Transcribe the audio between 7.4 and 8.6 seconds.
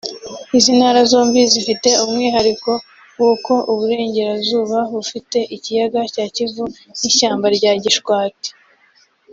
rya Gishwati